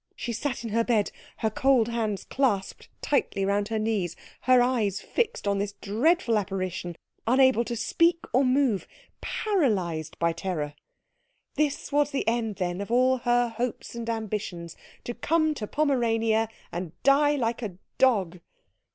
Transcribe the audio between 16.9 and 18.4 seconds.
die like a dog.